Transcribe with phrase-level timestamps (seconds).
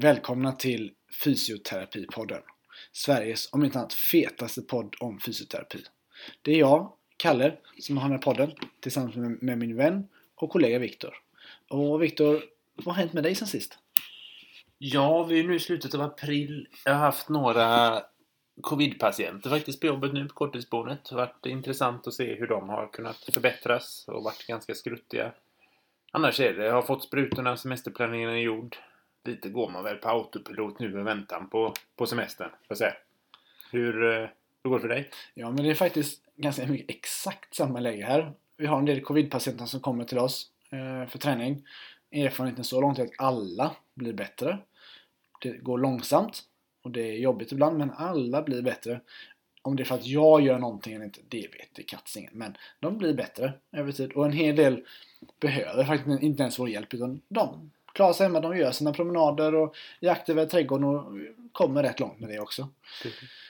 [0.00, 0.92] Välkomna till
[1.24, 2.42] Fysioterapipodden.
[2.92, 5.78] Sveriges, om inte annat, fetaste podd om fysioterapi.
[6.42, 10.50] Det är jag, Kalle, som har den här podden tillsammans med, med min vän och
[10.50, 11.14] kollega Viktor.
[11.68, 12.42] Och Viktor,
[12.74, 13.78] vad har hänt med dig sen sist?
[14.78, 16.68] Ja, vi är nu i slutet av april.
[16.84, 18.00] Jag har haft några
[18.60, 21.04] covid-patienter faktiskt på jobbet nu på korttidsboendet.
[21.04, 25.32] Det har varit intressant att se hur de har kunnat förbättras och varit ganska skruttiga.
[26.12, 28.76] Annars är det, jag har fått sprutorna, semesterplaneringen är gjord.
[29.24, 32.96] Lite går man väl på autopilot nu i väntan på, på semestern, får.
[33.70, 34.28] Hur, eh,
[34.62, 35.10] hur går det för dig?
[35.34, 38.32] Ja, men det är faktiskt ganska mycket exakt samma läge här.
[38.56, 41.66] Vi har en del covidpatienter som kommer till oss eh, för träning.
[42.12, 44.58] Erfarenheten så långt är att alla blir bättre.
[45.40, 46.42] Det går långsamt
[46.82, 49.00] och det är jobbigt ibland, men alla blir bättre.
[49.62, 52.30] Om det är för att jag gör någonting eller inte, det vet katsingen.
[52.34, 54.12] Men de blir bättre över tid.
[54.12, 54.84] Och en hel del
[55.40, 58.40] behöver faktiskt inte ens vår hjälp, utan de klarar sig hemma.
[58.40, 61.04] De gör sina promenader och jakter över trädgården och
[61.52, 62.68] kommer rätt långt med det också.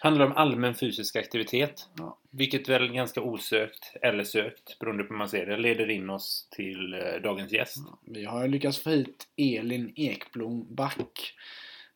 [0.01, 1.89] handlar om allmän fysisk aktivitet.
[1.99, 2.19] Ja.
[2.31, 6.49] Vilket väl ganska osökt, eller sökt, beroende på hur man ser det, leder in oss
[6.51, 7.77] till eh, dagens gäst.
[8.07, 11.35] Vi har lyckats få hit Elin Ekblom Back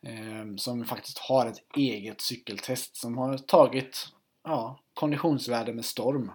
[0.02, 4.08] eh, som faktiskt har ett eget cykeltest som har tagit
[4.44, 6.30] ja, konditionsvärde med storm.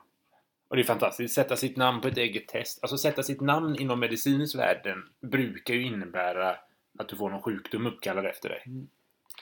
[0.67, 1.33] Och det är fantastiskt.
[1.35, 2.79] Sätta sitt namn på ett eget test.
[2.83, 4.97] Alltså sätta sitt namn inom medicinens världen
[5.31, 6.55] brukar ju innebära
[6.99, 8.63] att du får någon sjukdom uppkallad efter dig.
[8.65, 8.87] Mm.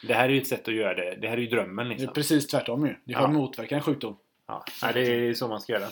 [0.07, 1.15] Det här är ju ett sätt att göra det.
[1.21, 2.13] Det här är ju drömmen Det är liksom.
[2.13, 2.95] precis tvärtom ju.
[3.05, 3.27] Det får Ja.
[3.27, 4.17] motverka en sjukdom.
[4.47, 5.87] Ja, nej, det är så man ska göra.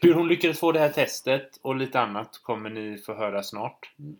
[0.00, 3.92] Hur hon lyckades få det här testet och lite annat kommer ni få höra snart.
[3.98, 4.16] Mm.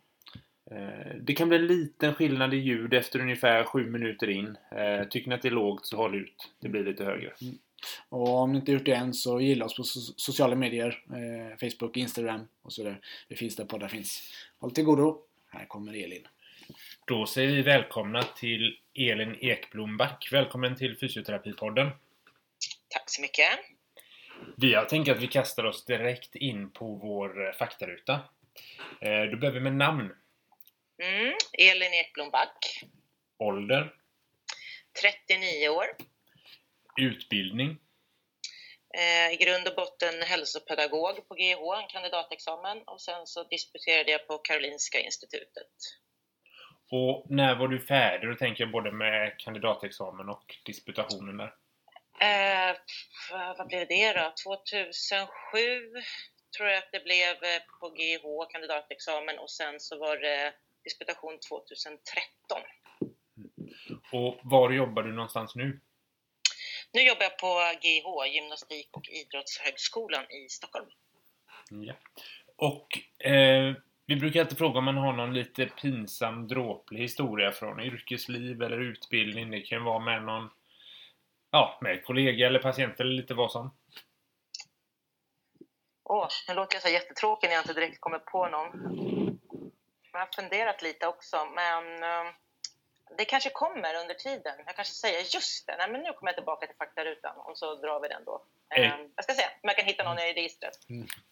[0.71, 4.57] Eh, Det kan bli en liten skillnad i ljud efter ungefär sju minuter in.
[4.77, 6.53] Eh, Tycker ni att det är lågt så håll ut.
[6.61, 7.33] Det blir lite högre.
[8.09, 11.05] Och om ni inte gjort det än så gilla oss på so- sociala medier.
[11.11, 12.99] Eh, Facebook, Instagram och så vidare.
[13.29, 14.33] Det finns där poddar finns.
[14.59, 15.23] Håll till godo.
[15.51, 16.29] Här kommer Elin.
[17.07, 20.29] Då säger vi välkomna till Elin Ekblom Back.
[20.33, 21.91] Välkommen till Fysioterapipodden.
[22.89, 23.49] Tack så mycket.
[24.57, 28.13] Vi har tänkt att vi kastar oss direkt in på vår eh, faktaruta.
[29.01, 30.13] Eh, Då börjar vi med namn,
[30.99, 31.35] Mm.
[31.53, 32.85] Elin Ekblom Back,
[33.39, 33.95] ålder,
[35.03, 35.85] 39 år.
[37.01, 37.79] Utbildning,
[38.97, 42.83] Eh, I grund och botten hälsopedagog på GH, en kandidatexamen.
[42.87, 45.75] Och sen så disputerade jag på Karolinska institutet.
[46.91, 48.31] Och när var du färdig?
[48.31, 51.55] Då tänker jag både med kandidatexamen och disputationen där.
[52.21, 52.77] Eh,
[53.59, 54.33] vad blev det då?
[54.45, 55.23] 2007
[56.57, 59.39] tror jag att det blev eh, på GH, kandidatexamen.
[59.39, 62.63] Och sen så var det disputation 2013.
[64.13, 65.81] Och var jobbar du någonstans nu?
[66.95, 70.87] Nu jobbar jag på GH, Gymnastik och idrottshögskolan i Stockholm.
[71.71, 71.95] Ja.
[72.57, 72.89] Och
[73.27, 73.75] eh,
[74.07, 78.79] vi brukar alltid fråga om man har någon lite pinsam, dråplig historia från yrkesliv eller
[78.79, 79.51] utbildning.
[79.51, 80.51] Det kan vara med någon
[81.55, 83.75] Ja, med kollega eller patient eller lite vad som.
[86.05, 88.69] Åh, nu låter jag så jättetråkig när jag inte direkt kommer på någon.
[90.13, 92.33] Jag har funderat lite också, men eh,
[93.19, 94.55] det kanske kommer under tiden.
[94.67, 97.75] Jag kanske säger just det, nej men nu kommer jag tillbaka till faktarutan och så
[97.75, 98.43] drar vi den då.
[98.77, 98.93] Eh, Eh.
[99.17, 100.73] Jag ska se om jag kan hitta någon i registret.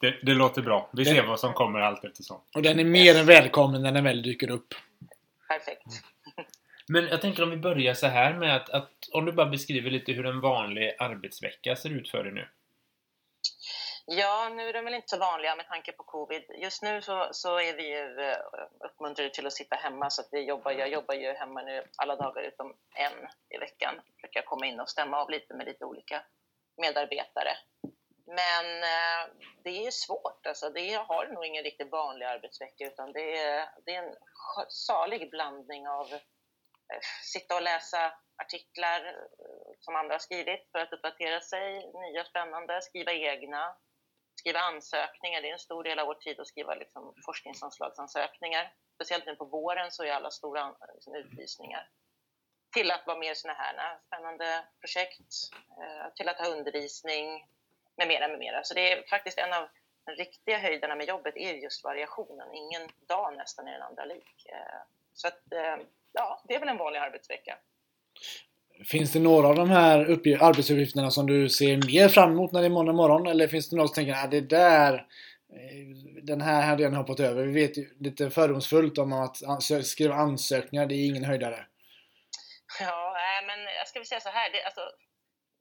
[0.00, 0.90] Det, det låter bra.
[0.92, 2.40] Vi ser vad som kommer allt eftersom.
[2.54, 4.74] Och den är mer än välkommen när den väl dyker upp.
[5.48, 5.86] Perfekt.
[6.88, 9.90] Men jag tänker om vi börjar så här med att, att om du bara beskriver
[9.90, 12.48] lite hur en vanlig arbetsvecka ser ut för dig nu.
[14.06, 16.42] Ja, nu är de väl inte så vanliga med tanke på covid.
[16.48, 18.38] Just nu så, så är vi ju eh,
[18.80, 22.16] uppmuntrade till att sitta hemma så att vi jobbar, jag jobbar ju hemma nu alla
[22.16, 23.94] dagar utom en i veckan.
[24.14, 26.22] Försöker jag komma in och stämma av lite med lite olika
[26.76, 27.56] medarbetare.
[28.26, 30.70] Men eh, det är svårt alltså.
[30.70, 34.14] Det jag har nog ingen riktigt vanlig arbetsvecka utan det är, det är en
[34.68, 38.12] salig blandning av eh, sitta och läsa
[38.42, 43.76] artiklar eh, som andra har skrivit för att uppdatera sig, nya spännande, skriva egna,
[44.34, 45.42] skriva ansökningar.
[45.42, 48.72] Det är en stor del av vår tid att skriva liksom, forskningsanslagsansökningar.
[48.94, 51.88] Speciellt nu på våren så är alla stora liksom, utlysningar.
[52.72, 55.34] Till att vara med i sådana här spännande projekt,
[55.80, 57.46] eh, till att ha undervisning
[57.96, 58.64] med mera, med mera.
[58.64, 59.68] Så det är faktiskt en av
[60.04, 62.54] de riktiga höjderna med jobbet är just variationen.
[62.54, 64.46] Ingen dag nästan är den andra lik.
[64.46, 64.80] Eh,
[65.12, 65.76] så att, eh,
[66.12, 67.58] ja, det är väl en vanlig arbetsvecka.
[68.84, 69.98] Finns det några av de här
[70.40, 73.26] arbetsuppgifterna som du ser mer fram emot när det är måndag morgon?
[73.26, 75.86] Eller finns det något som tänker att det där eh,
[76.22, 77.46] den här hade jag hoppat över.
[77.46, 79.36] Vi vet ju lite fördomsfullt om att
[79.84, 81.66] skriva ansökningar, det är ingen höjdare.
[82.80, 83.14] Ja,
[83.46, 84.52] men jag ska väl säga så här.
[84.52, 84.80] Det, alltså,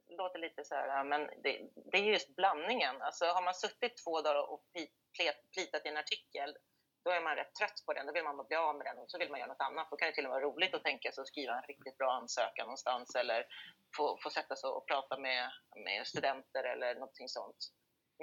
[0.07, 1.53] det låter lite så här, men det,
[1.91, 2.95] det är just blandningen.
[3.01, 4.63] Alltså, har man suttit två dagar och
[5.53, 6.50] plitat i en artikel,
[7.03, 9.12] då är man rätt trött på den, då vill man bli av med den och
[9.12, 9.88] så vill man göra något annat.
[9.89, 11.98] Då kan det till och med vara roligt att tänka sig att skriva en riktigt
[11.98, 13.45] bra ansökan någonstans eller
[13.98, 15.51] få, få sätta sig och prata med,
[15.86, 17.62] med studenter eller någonting sånt.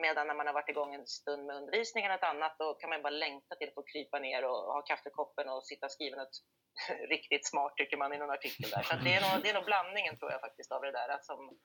[0.00, 2.90] Medan när man har varit igång en stund med undervisning eller något annat, då kan
[2.90, 6.16] man bara längta till att få krypa ner och ha kaffekoppen och sitta och skriva
[6.16, 6.36] något
[7.08, 8.82] riktigt smart, tycker man, i någon artikel där.
[8.82, 11.19] Så det, är nog, det är nog blandningen, tror jag, faktiskt, av det där.
[11.22, 11.58] Som,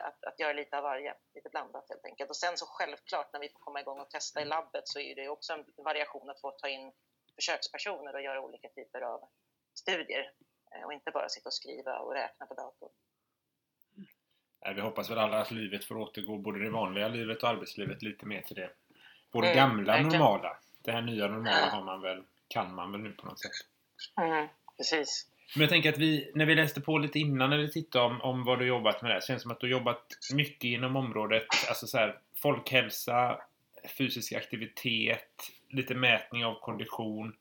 [0.00, 2.30] att, att göra lite av varje, lite blandat helt enkelt.
[2.30, 5.14] Och sen så självklart, när vi får komma igång och testa i labbet, så är
[5.14, 6.92] det också en variation att få ta in
[7.34, 9.28] försökspersoner och göra olika typer av
[9.74, 10.32] studier.
[10.74, 12.90] Eh, och inte bara sitta och skriva och räkna på datorn.
[14.74, 18.26] Vi hoppas väl alla att livet får återgå, både det vanliga livet och arbetslivet, lite
[18.26, 18.70] mer till det.
[19.32, 20.12] Både mm, gamla verkligen.
[20.12, 20.58] normala.
[20.82, 23.50] Det här nya normala har man väl, kan man väl nu på något sätt.
[24.20, 25.26] Mm, precis.
[25.54, 28.20] Men jag tänker att vi, när vi läste på lite innan när vi tittade om,
[28.20, 31.46] om vad du jobbat med det, känns som att du har jobbat mycket inom området,
[31.68, 33.40] alltså så här, folkhälsa,
[33.98, 35.34] fysisk aktivitet,
[35.68, 37.36] lite mätning av kondition.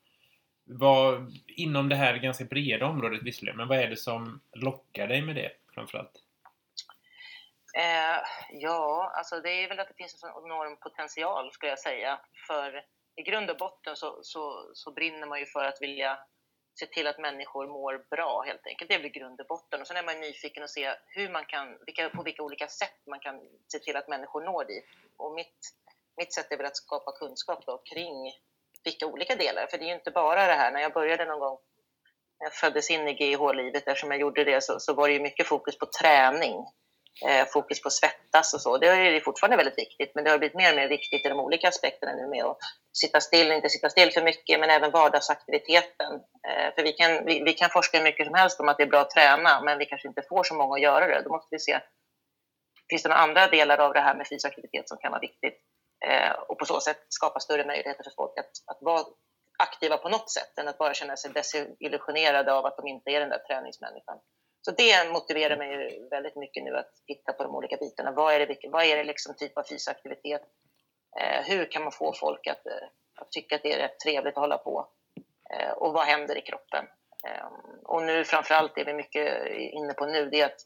[0.64, 5.22] Vad, inom det här ganska breda området visserligen, men vad är det som lockar dig
[5.22, 6.24] med det framförallt?
[7.78, 8.18] Eh,
[8.52, 12.20] ja, alltså det är väl att det finns en enorm potential skulle jag säga.
[12.48, 12.82] För
[13.16, 16.20] i grund och botten så, så, så brinner man ju för att vilja
[16.80, 18.90] se till att människor mår bra helt enkelt.
[18.90, 19.82] Det är väl grund och botten.
[19.82, 23.00] Och sen är man nyfiken och se hur man kan, vilka, på vilka olika sätt
[23.10, 23.36] man kan
[23.72, 24.86] se till att människor når dit.
[25.18, 25.58] Och mitt,
[26.18, 28.32] mitt sätt är väl att skapa kunskap då kring
[28.84, 29.68] vilka olika delar.
[29.68, 31.58] För det är ju inte bara det här, när jag började någon gång
[32.40, 35.20] när jag föddes in i GIH-livet, eftersom jag gjorde det, så, så var det ju
[35.20, 36.66] mycket fokus på träning
[37.26, 38.78] Eh, fokus på att svettas och så.
[38.78, 41.40] Det är fortfarande väldigt viktigt, men det har blivit mer och mer viktigt i de
[41.40, 42.58] olika aspekterna nu med att
[42.94, 46.14] sitta still, inte sitta still för mycket, men även vardagsaktiviteten.
[46.48, 48.84] Eh, för vi kan, vi, vi, kan forska hur mycket som helst om att det
[48.84, 51.22] är bra att träna, men vi kanske inte får så många att göra det.
[51.22, 51.80] Då måste vi se,
[52.90, 55.58] finns det några andra delar av det här med fysisk aktivitet som kan vara viktigt?
[56.06, 59.04] Eh, och på så sätt skapa större möjligheter för folk att, att vara
[59.60, 63.20] aktiva på något sätt, än att bara känna sig desillusionerade av att de inte är
[63.20, 64.18] den där träningsmänniskan.
[64.68, 68.12] Så det motiverar mig väldigt mycket nu att titta på de olika bitarna.
[68.12, 70.42] Vad är det, vad är det liksom typ av fysisk aktivitet?
[71.20, 74.38] Eh, hur kan man få folk att, eh, att, tycka att det är rätt trevligt
[74.38, 74.88] att hålla på?
[75.54, 76.86] Eh, och vad händer i kroppen?
[77.28, 77.46] Eh,
[77.84, 80.62] och nu framförallt det vi är mycket inne på nu, det är att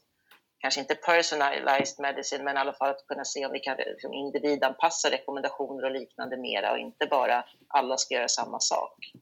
[0.58, 4.12] kanske inte personalized medicine, men i alla fall att kunna se om vi kan liksom,
[4.12, 9.12] individanpassa rekommendationer och liknande mera och inte bara alla ska göra samma sak.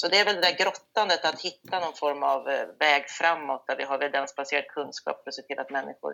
[0.00, 3.64] Så det är väl det där grottandet, att hitta någon form av eh, väg framåt
[3.66, 6.12] där vi har evidensbaserad kunskap för att se till att människor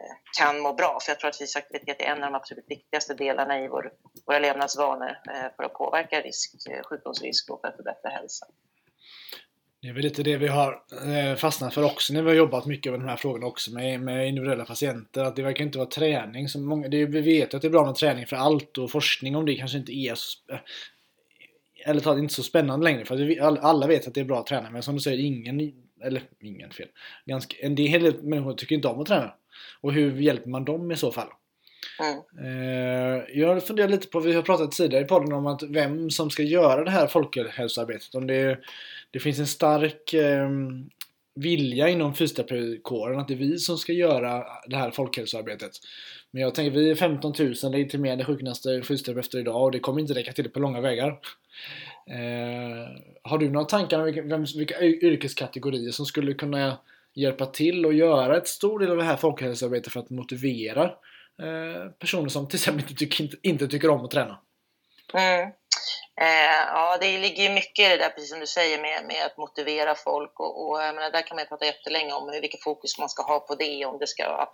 [0.00, 0.98] eh, kan må bra.
[1.02, 3.92] För jag tror att fysisk aktivitet är en av de absolut viktigaste delarna i vår,
[4.26, 6.54] våra levnadsvanor eh, för att påverka risk,
[6.88, 8.48] sjukdomsrisk och för att förbättra hälsan.
[9.80, 10.82] Det är väl lite det vi har
[11.36, 14.28] fastnat för också när vi har jobbat mycket med de här frågorna också med, med
[14.28, 15.24] individuella patienter.
[15.24, 16.48] Att det verkar inte vara träning.
[16.48, 19.36] Som många, det, vi vet att det är bra med träning för allt och forskning
[19.36, 20.14] om det kanske inte är
[21.84, 24.70] eller talat inte så spännande längre för alla vet att det är bra att träna
[24.70, 26.88] men som du säger, ingen, eller ingen fel.
[27.26, 29.34] Ganska, en del människor tycker inte om att träna.
[29.80, 31.28] Och hur hjälper man dem i så fall?
[32.38, 33.22] Mm.
[33.34, 36.42] Jag funderar lite på, vi har pratat tidigare i podden om att vem som ska
[36.42, 38.14] göra det här folkhälsoarbetet.
[38.14, 38.58] Om det,
[39.10, 40.48] det finns en stark eh,
[41.34, 45.70] vilja inom fysioterapikåren att det är vi som ska göra det här folkhälsoarbetet.
[46.30, 50.14] Men jag tänker, vi är 15 000 legitimerade sjukgymnaster fysioterapeuter idag och det kommer inte
[50.14, 51.08] räcka till på långa vägar.
[52.06, 52.88] Eh,
[53.22, 56.78] har du några tankar om vilka, vem, vilka yrkeskategorier som skulle kunna
[57.14, 60.84] hjälpa till och göra ett stor del av det här folkhälsoarbetet för att motivera
[61.42, 64.38] eh, personer som till exempel inte, tycker, inte, inte tycker om att träna?
[65.14, 65.50] Mm.
[66.20, 69.26] Eh, ja, det ligger ju mycket i det där, precis som du säger, med, med
[69.26, 70.40] att motivera folk.
[70.40, 73.22] Och, och jag menar, där kan man ju prata jättelänge om vilket fokus man ska
[73.22, 73.84] ha på det.
[73.84, 74.50] Om det, ska,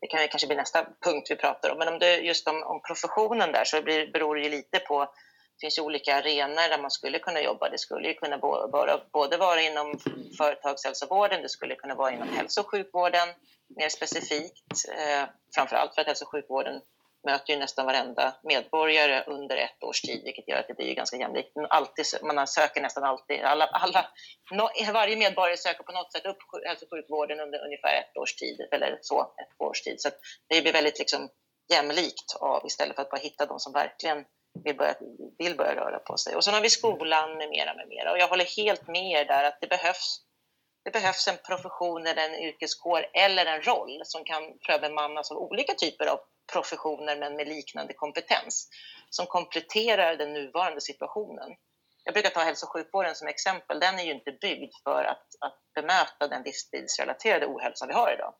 [0.00, 1.78] det kan ju kanske bli nästa punkt vi pratar om.
[1.78, 5.08] Men om det, just om, om professionen där så blir, beror det ju lite på
[5.62, 7.68] det finns ju olika arenor där man skulle kunna jobba.
[7.68, 9.98] Det skulle ju kunna vara, både vara inom
[10.38, 13.28] företagshälsovården, det skulle kunna vara inom hälso och sjukvården
[13.76, 14.88] mer specifikt.
[14.88, 16.80] Eh, framför allt för att hälso och sjukvården
[17.24, 21.16] möter ju nästan varenda medborgare under ett års tid, vilket gör att det blir ganska
[21.16, 21.52] jämlikt.
[21.68, 24.06] Alltid, man söker nästan alltid, alla, alla,
[24.50, 28.34] no, varje medborgare söker på något sätt upp hälso och sjukvården under ungefär ett års
[28.34, 30.00] tid, eller så, ett års tid.
[30.00, 30.08] Så
[30.48, 31.28] det blir väldigt liksom
[31.72, 34.24] jämlikt av istället för att bara hitta de som verkligen
[34.64, 34.94] vill börja,
[35.38, 36.36] vill börja röra på sig.
[36.36, 38.12] Och sen har vi skolan med mera, med mera.
[38.12, 40.20] Och jag håller helt med er där att det behövs,
[40.84, 45.74] det behövs en profession eller en yrkeskår eller en roll som kan bemannas av olika
[45.74, 46.20] typer av
[46.52, 48.68] professioner men med liknande kompetens
[49.10, 51.50] som kompletterar den nuvarande situationen.
[52.04, 53.80] Jag brukar ta hälso och sjukvården som exempel.
[53.80, 58.34] Den är ju inte byggd för att, att bemöta den livsstilsrelaterade ohälsa vi har idag.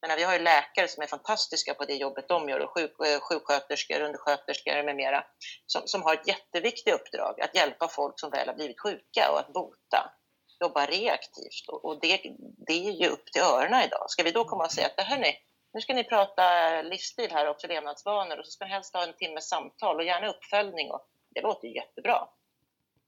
[0.00, 2.92] Men vi har ju läkare som är fantastiska på det jobbet de gör och sjuk,
[3.06, 5.24] eh, sjuksköterskor, undersköterskor med mera
[5.66, 9.38] som, som har ett jätteviktigt uppdrag att hjälpa folk som väl har blivit sjuka och
[9.38, 10.12] att bota.
[10.60, 12.20] Jobba reaktivt och, och det,
[12.66, 14.04] det är ju upp till öronen idag.
[14.10, 15.42] Ska vi då komma och säga att det här nej,
[15.76, 19.16] nu ska ni prata livsstil här också, levnadsvanor och så ska ni helst ha en
[19.16, 22.28] timmes samtal och gärna uppföljning och det låter ju jättebra.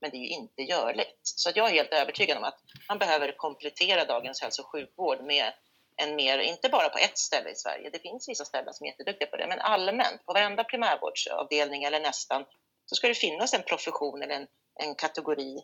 [0.00, 1.20] Men det är ju inte görligt.
[1.22, 2.58] Så jag är helt övertygad om att
[2.88, 5.52] man behöver komplettera dagens hälso och sjukvård med
[5.96, 8.90] en mer, inte bara på ett ställe i Sverige, det finns vissa ställen som är
[8.90, 12.44] jätteduktiga på det, men allmänt på varenda primärvårdsavdelning eller nästan
[12.86, 14.46] så ska det finnas en profession eller en,
[14.80, 15.58] en kategori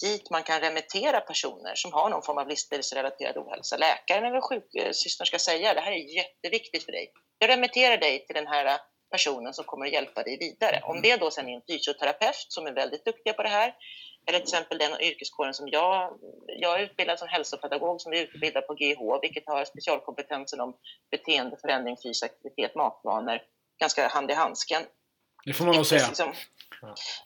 [0.00, 3.76] dit man kan remittera personer som har någon form av livsstilsrelaterad ohälsa.
[3.76, 7.12] Läkaren eller sjuksystern ska säga det här är jätteviktigt för dig.
[7.38, 8.80] Jag remitterar dig till den här
[9.10, 10.80] personen som kommer att hjälpa dig vidare.
[10.84, 13.74] Om det då sen är en fysioterapeut som är väldigt duktiga på det här,
[14.26, 18.66] eller till exempel den yrkeskåren som jag, jag är utbildad som hälsopedagog som är utbildad
[18.66, 20.76] på GH, vilket har specialkompetensen om
[21.10, 23.38] beteendeförändring, fysisk aktivitet, matvanor,
[23.80, 24.82] ganska hand i handsken.
[25.44, 26.06] Det får man nog säga.
[26.06, 26.32] Liksom,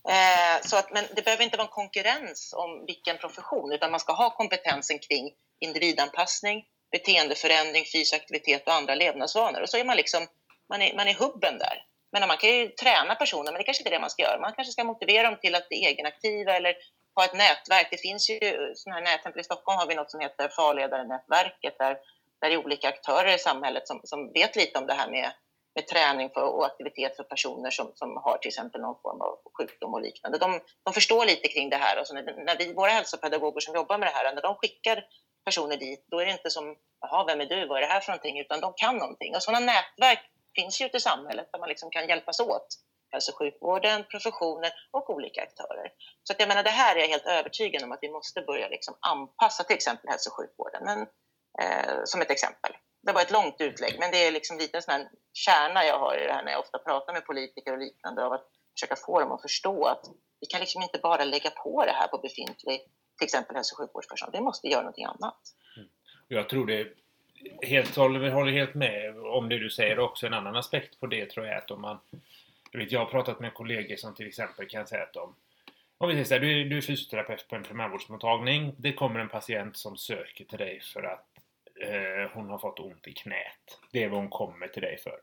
[0.08, 4.00] eh, så att, men det behöver inte vara en konkurrens om vilken profession, utan man
[4.00, 9.60] ska ha kompetensen kring individanpassning, beteendeförändring, fysisk aktivitet och andra levnadsvanor.
[9.62, 10.26] Och så är man liksom
[10.68, 11.84] man är, man är hubben där.
[12.12, 14.40] Men man kan ju träna personer, men det kanske inte är det man ska göra.
[14.40, 16.74] Man kanske ska motivera dem till att bli egenaktiva eller
[17.14, 17.88] ha ett nätverk.
[17.90, 18.38] Det finns ju
[18.74, 19.36] sådana här nätverk.
[19.36, 21.96] i Stockholm har vi något som heter Farledarenätverket där,
[22.40, 25.32] där det är olika aktörer i samhället som, som vet lite om det här med,
[25.74, 29.38] med träning för, och aktivitet för personer som, som har till exempel någon form av
[29.58, 30.38] sjukdom och liknande.
[30.38, 33.98] De, de förstår lite kring det här Alltså när, när vi, våra hälsopedagoger som jobbar
[33.98, 35.04] med det här, när de skickar
[35.44, 38.00] personer dit, då är det inte som ”jaha, vem är du, vad är det här
[38.00, 39.34] för någonting?” utan de kan någonting.
[39.34, 42.66] Och sådana nätverk finns ju ute i samhället där man liksom kan hjälpas åt.
[43.12, 45.92] Hälso och sjukvården, professionen och olika aktörer.
[46.22, 48.68] Så att jag menar, det här är jag helt övertygad om att vi måste börja
[48.68, 50.82] liksom anpassa till exempel hälso och sjukvården.
[50.84, 51.00] Men,
[51.62, 52.72] eh, som ett exempel.
[53.06, 55.98] Det var ett långt utlägg, men det är liksom lite en sån här kärna jag
[55.98, 58.96] har i det här när jag ofta pratar med politiker och liknande av att försöka
[58.96, 60.04] få dem att förstå att
[60.40, 62.80] vi kan liksom inte bara lägga på det här på befintlig,
[63.18, 64.32] till exempel hälso och sjukvårdspersonal.
[64.32, 65.40] Vi måste göra någonting annat.
[65.76, 65.88] Mm.
[66.28, 66.88] Jag tror det
[67.62, 69.98] helt, håller, håller helt med om det du säger.
[69.98, 72.00] Också en annan aspekt på det tror jag är att om man...
[72.70, 75.34] Jag, vet, jag har pratat med kollegor som till exempel kan säga att de...
[75.98, 78.74] Om vi säger så här, du, du är fysioterapeut på en primärvårdsmottagning.
[78.78, 81.33] Det kommer en patient som söker till dig för att
[81.80, 83.80] eh, hon har fått ont i knät.
[83.92, 85.20] Det är vad hon kommer till dig för.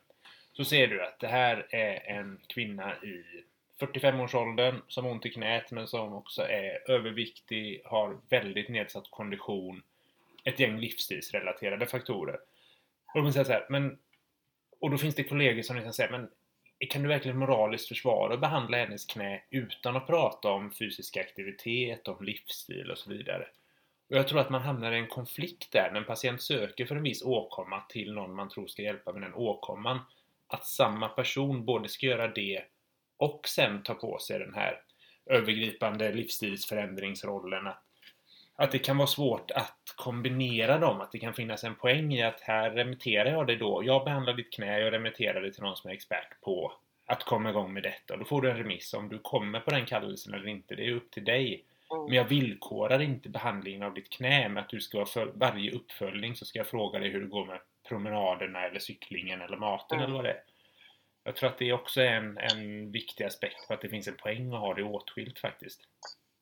[0.53, 3.23] Så ser du att det här är en kvinna i
[3.79, 9.83] 45-årsåldern som har ont i knät men som också är överviktig, har väldigt nedsatt kondition
[10.43, 12.39] ett gäng livsstilsrelaterade faktorer.
[13.13, 13.97] Och, de säger så här, men,
[14.79, 16.29] och då finns det kollegor som liksom säger men
[16.89, 22.07] kan du verkligen moraliskt försvara och behandla hennes knä utan att prata om fysisk aktivitet,
[22.07, 23.47] om livsstil och så vidare?
[24.11, 26.95] Och jag tror att man hamnar i en konflikt där när en patient söker för
[26.95, 29.99] en viss åkomma till någon man tror ska hjälpa med den åkomman.
[30.47, 32.63] Att samma person både ska göra det
[33.17, 34.81] och sen ta på sig den här
[35.25, 37.67] övergripande livsstilsförändringsrollen.
[37.67, 37.83] Att
[38.55, 41.01] att det kan vara svårt att kombinera dem.
[41.01, 43.81] Att det kan finnas en poäng i att här remitterar jag dig då.
[43.85, 46.73] Jag behandlar ditt knä, jag remitterar dig till någon som är expert på
[47.05, 48.17] att komma igång med detta.
[48.17, 48.93] Då får du en remiss.
[48.93, 51.65] Om du kommer på den kallelsen eller inte, det är upp till dig.
[51.91, 52.05] Mm.
[52.05, 56.35] Men jag villkorar inte behandlingen av ditt knä med att du ska för varje uppföljning
[56.35, 60.05] så ska jag fråga dig hur det går med promenaderna eller cyklingen eller maten mm.
[60.05, 60.43] eller vad det är.
[61.23, 64.17] Jag tror att det också är en, en viktig aspekt på att det finns en
[64.17, 65.81] poäng att ha det åtskilt faktiskt.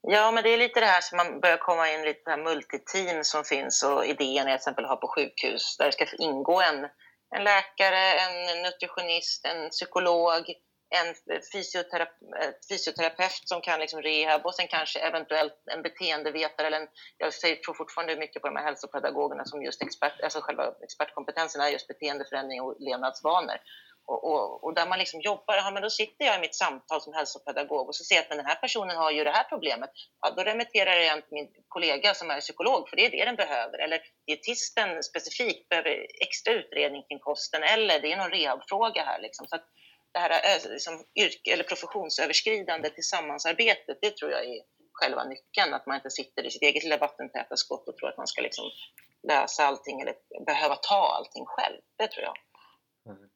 [0.01, 3.23] Ja, men det är lite det här som man börjar komma in lite här multiteam
[3.23, 6.61] som finns och idén är till exempel att ha på sjukhus där det ska ingå
[6.61, 6.87] en,
[7.35, 10.43] en läkare, en nutritionist, en psykolog,
[10.89, 16.67] en eh, fysioterapeut, eh, fysioterapeut som kan liksom rehab och sen kanske eventuellt en beteendevetare
[16.67, 20.73] eller en, jag tror fortfarande mycket på de här hälsopedagogerna som just expert, alltså själva
[20.83, 23.59] expertkompetensen är just beteendeförändring och levnadsvanor.
[24.11, 27.01] Och, och, och, där man liksom jobbar, ja, men då sitter jag i mitt samtal
[27.01, 29.43] som hälsopedagog och så ser jag att men den här personen har ju det här
[29.43, 29.89] problemet.
[30.21, 33.35] Ja, då remitterar jag till min kollega som är psykolog, för det är det den
[33.35, 33.77] behöver.
[33.79, 39.21] Eller dietisten specifikt behöver extra utredning kring kosten, eller det är någon rehabfråga här.
[39.21, 39.47] Liksom.
[39.47, 39.55] Så
[40.13, 44.61] det här eh, liksom, yrke, eller professionsöverskridande tillsammansarbetet, det tror jag är
[44.93, 45.73] själva nyckeln.
[45.73, 48.41] Att man inte sitter i sitt eget lilla vattentäta skott och tror att man ska
[48.41, 48.65] liksom
[49.27, 51.81] lösa allting eller behöva ta allting själv.
[51.97, 52.37] Det tror jag.
[53.15, 53.29] Mm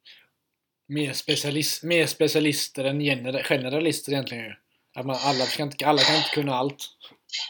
[0.87, 2.99] mer, specialist, mer specialister än
[3.43, 4.53] generalister egentligen.
[4.95, 6.85] Att man, alla, ska inte, alla kan inte kunna allt.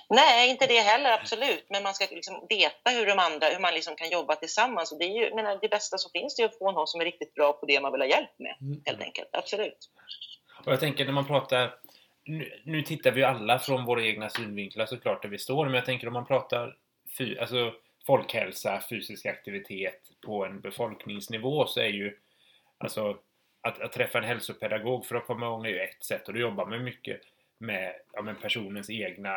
[0.09, 1.65] Nej, inte det heller, absolut.
[1.69, 4.91] Men man ska liksom veta hur de andra, hur man liksom kan jobba tillsammans.
[4.91, 7.05] Och det är ju, menar, det bästa som finns är att få någon som är
[7.05, 8.81] riktigt bra på det man vill ha hjälp med, mm.
[8.85, 9.29] helt enkelt.
[9.31, 9.89] Absolut.
[10.65, 11.75] Och jag tänker när man pratar,
[12.25, 15.73] nu, nu tittar vi ju alla från våra egna synvinklar såklart där vi står, men
[15.73, 16.75] jag tänker om man pratar
[17.17, 17.73] fy, alltså,
[18.07, 22.17] folkhälsa, fysisk aktivitet på en befolkningsnivå så är ju
[22.77, 23.17] alltså
[23.61, 26.39] att, att träffa en hälsopedagog för att komma igång är ju ett sätt och då
[26.39, 27.21] jobbar man mycket
[27.63, 29.35] med, ja, med personens egna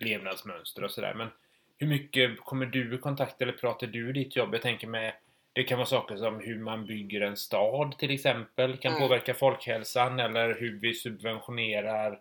[0.00, 1.14] levnadsmönster och sådär.
[1.14, 1.28] Men
[1.78, 4.54] hur mycket kommer du i kontakt eller pratar du i ditt jobb?
[4.54, 5.12] Jag tänker med
[5.52, 9.02] det kan vara saker som hur man bygger en stad till exempel kan mm.
[9.02, 12.20] påverka folkhälsan eller hur vi subventionerar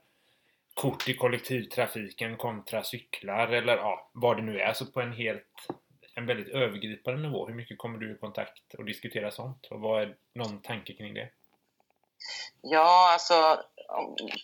[0.74, 4.66] kort i kollektivtrafiken kontra cyklar eller ja, vad det nu är.
[4.66, 5.68] Alltså på en helt
[6.16, 7.48] en väldigt övergripande nivå.
[7.48, 9.68] Hur mycket kommer du i kontakt och diskutera sånt?
[9.72, 11.30] Och vad är någon tanke kring det?
[12.62, 13.64] Ja, alltså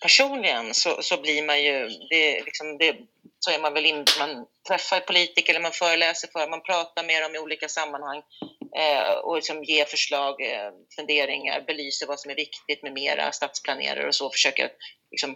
[0.02, 2.96] personligen så, så blir man ju, det, liksom, det,
[3.40, 7.22] så är man väl in, man träffar politiker eller man föreläser för, man pratar med
[7.24, 8.22] dem i olika sammanhang
[8.78, 14.08] eh, och liksom ger förslag, eh, funderingar, belyser vad som är viktigt med mera, stadsplanerare
[14.08, 14.72] och så, försöker
[15.12, 15.36] liksom,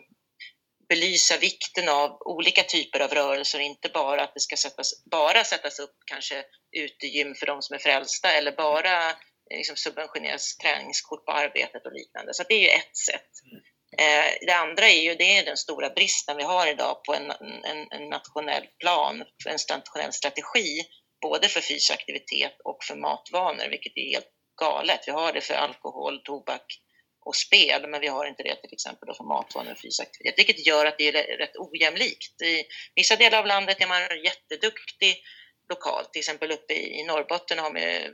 [0.90, 5.80] belysa vikten av olika typer av rörelser, inte bara att det ska sättas, bara sättas
[5.80, 6.44] upp kanske
[6.78, 11.94] utegym för de som är frälsta eller bara eh, liksom subventioneras träningskort på arbetet och
[11.94, 12.34] liknande.
[12.34, 13.32] Så det är ju ett sätt.
[13.52, 13.64] Mm.
[13.98, 17.32] Eh, det andra är ju det är den stora bristen vi har idag på en,
[17.72, 20.82] en, en nationell plan, en nationell strategi,
[21.22, 25.00] både för fysisk aktivitet och för matvanor, vilket är helt galet.
[25.08, 26.66] Vi har det för alkohol, tobak
[27.26, 30.68] och spel, men vi har inte det till exempel för matvanor och fysisk aktivitet, vilket
[30.68, 32.42] gör att det är rätt ojämlikt.
[32.42, 32.64] I
[32.96, 35.24] vissa delar av landet är man jätteduktig
[35.70, 38.12] lokalt, till exempel uppe i Norrbotten har vi eh,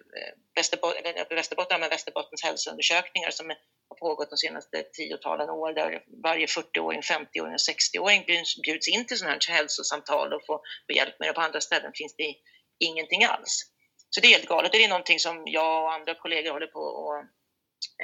[0.56, 3.50] Västerbotten, Västerbotten har man Västerbottens hälsoundersökningar som
[3.90, 8.26] har pågått de senaste tiotalen år där varje 40-åring, 50-åring och 60-åring
[8.66, 10.60] bjuds in till sådana här hälsosamtal och får
[10.94, 11.34] hjälp med det.
[11.34, 12.36] På andra ställen finns det
[12.80, 13.72] ingenting alls.
[14.10, 14.72] Så det är helt galet.
[14.72, 17.18] Det är någonting som jag och andra kollegor håller på och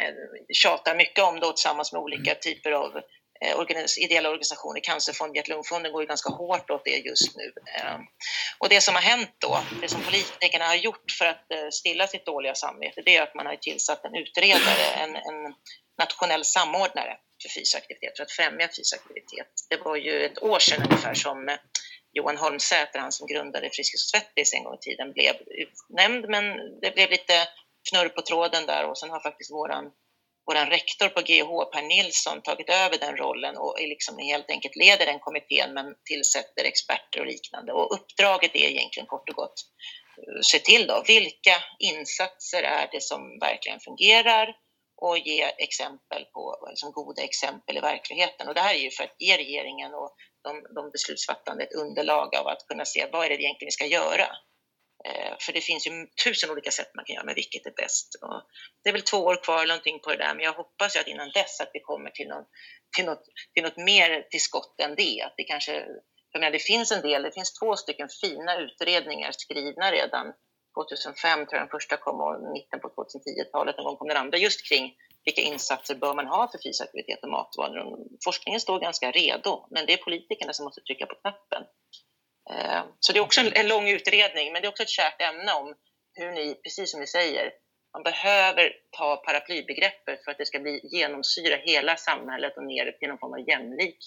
[0.01, 0.13] eh,
[0.53, 3.01] tjatar mycket om då tillsammans med olika typer av
[3.41, 7.53] Eh, ideella organisationer, Cancerfonden, Hjärt-lungfonden går ju ganska hårt åt det just nu.
[7.75, 8.01] Ehm,
[8.59, 12.07] och det som har hänt då, det som politikerna har gjort för att eh, stilla
[12.07, 15.53] sitt dåliga samvete, det är att man har tillsatt en utredare, en, en
[15.97, 19.51] nationell samordnare för fysisk aktivitet, för att främja fysisk aktivitet.
[19.69, 21.57] Det var ju ett år sedan ungefär som eh,
[22.13, 26.43] Johan Holmsäter, han som grundade Friskis och Svettis en gång i tiden, blev utnämnd, men
[26.81, 27.47] det blev lite
[27.87, 29.91] fnurr på tråden där och sen har faktiskt våran
[30.47, 35.05] vår rektor på GH, Per Nilsson, tagit över den rollen och liksom helt enkelt leder
[35.05, 37.73] den kommittén men tillsätter experter och liknande.
[37.73, 39.59] Och uppdraget är egentligen kort och gott
[40.17, 44.55] eh, se till då, vilka insatser är det som verkligen fungerar
[45.01, 48.47] och ge exempel på liksom, goda exempel i verkligheten.
[48.47, 52.35] Och det här är ju för att ge regeringen och de, de beslutsfattande ett underlag
[52.35, 54.27] av att kunna se vad är det egentligen vi ska göra
[55.07, 55.91] Eh, för det finns ju
[56.23, 58.15] tusen olika sätt man kan göra, men vilket är bäst?
[58.21, 58.41] Och
[58.83, 61.07] det är väl två år kvar någonting på det där, men jag hoppas ju att
[61.07, 62.45] innan dess att vi kommer till, någon,
[62.95, 65.21] till, något, till något mer till skott än det.
[65.21, 65.85] Att det kanske,
[66.31, 70.33] för menar, det finns en del, det finns två stycken fina utredningar skrivna redan
[70.77, 74.37] 2005 tror jag den första kom och mitten på 2010-talet någon gång kom den andra
[74.37, 77.97] just kring vilka insatser bör man ha för fysisk aktivitet och matvanor.
[78.23, 81.63] Forskningen står ganska redo, men det är politikerna som måste trycka på knappen.
[82.49, 85.53] Eh, så det är också en lång utredning, men det är också ett kärt ämne
[85.53, 85.75] om
[86.13, 87.51] hur ni, precis som ni säger,
[87.93, 93.07] man behöver ta paraplybegreppet för att det ska bli genomsyra hela samhället och ner till
[93.07, 93.97] någon form av jämlik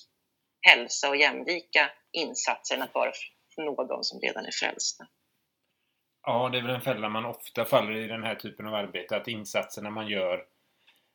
[0.61, 3.13] hälsa och jämlika insatser än att bara
[3.57, 5.07] nå de som redan är frälsta.
[6.23, 9.17] Ja, det är väl en fälla man ofta faller i den här typen av arbete,
[9.17, 10.45] att insatserna man gör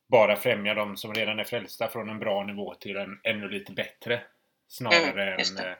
[0.07, 3.71] bara främjar de som redan är frälsta från en bra nivå till en ännu lite
[3.71, 4.21] bättre.
[4.67, 5.75] Snarare mm, än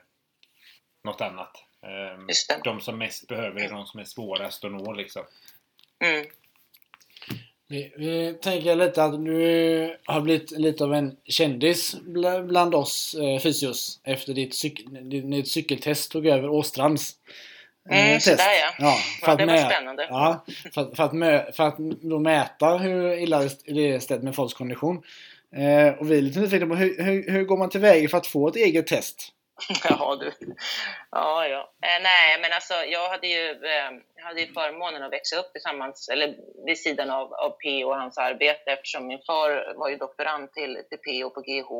[1.06, 1.64] något annat.
[1.82, 2.26] Ehm,
[2.64, 5.22] de som mest behöver är de som är svårast att nå liksom.
[6.04, 6.26] Mm.
[7.68, 11.96] Vi, vi, tänker lite att du har blivit lite av en kändis
[12.48, 17.14] bland oss eh, fysios efter ditt, cyk, ditt cykeltest tog över Åstrands
[17.90, 18.26] eh, mm, test.
[18.26, 18.74] Sådär ja.
[18.78, 20.06] ja, för ja, det var spännande.
[20.10, 24.34] Ja, för, för, att, mö, för att då mäta hur illa det är ställt med
[24.34, 25.02] folks kondition.
[25.56, 28.26] Eh, och vi är lite nyfikna på hur, hur, hur går man tillväga för att
[28.26, 29.32] få ett eget test?
[29.84, 30.32] Ja, du.
[31.10, 31.74] Ja, ja.
[31.82, 33.90] Eh, nej, men alltså jag hade ju, eh,
[34.24, 37.88] hade ju förmånen att växa upp tillsammans, eller vid sidan av, av P.O.
[37.88, 41.30] och hans arbete eftersom min far var ju doktorand till, till P.O.
[41.30, 41.70] på GH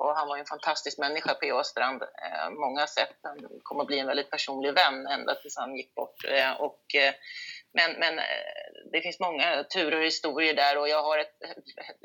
[0.00, 1.62] och han var ju en fantastisk människa, P.O.
[1.64, 3.16] Strand, eh, många sätt.
[3.22, 6.24] Han kom att bli en väldigt personlig vän ända tills han gick bort.
[6.28, 7.14] Eh, och, eh,
[7.72, 8.24] men, men eh,
[8.92, 11.42] det finns många turer och historier där och jag har ett,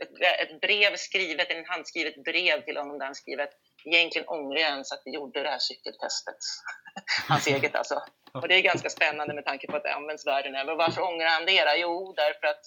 [0.02, 3.44] ett, ett brev skrivet, en handskrivet brev till honom där han skriver
[3.86, 6.38] egentligen ångrar jag ens att vi gjorde det här cykeltestet.
[7.30, 8.04] Hans eget alltså.
[8.34, 10.76] Och det är ganska spännande med tanke på att det används världen över.
[10.76, 11.78] Varför ångrar han det?
[11.78, 12.62] Jo, därför att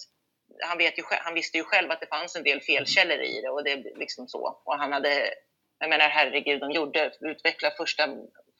[0.67, 3.49] han, vet ju, han visste ju själv att det fanns en del felkällor i det
[3.49, 4.61] och det liksom så.
[4.65, 5.33] Och han hade,
[5.79, 8.07] jag menar herregud, de gjorde, utvecklade första